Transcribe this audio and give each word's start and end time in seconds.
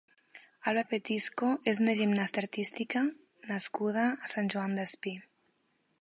Alba 0.69 0.83
Petisco 0.93 1.49
és 1.73 1.81
una 1.83 1.95
gimnasta 1.99 2.43
artística 2.45 3.03
nascuda 3.53 4.07
a 4.29 4.35
Sant 4.37 4.51
Joan 4.55 4.79
Despí. 4.81 5.17